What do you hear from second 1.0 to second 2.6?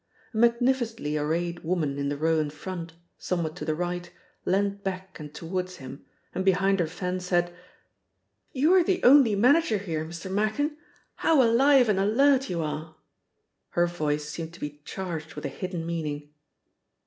arrayed woman in the row in